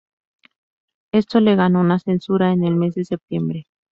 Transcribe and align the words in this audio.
Esto 1.13 1.39
le 1.41 1.55
ganó 1.55 1.79
una 1.81 1.99
censura 1.99 2.53
en 2.53 2.63
el 2.63 2.75
mes 2.75 2.95
de 2.95 3.05
septiembre. 3.05 3.67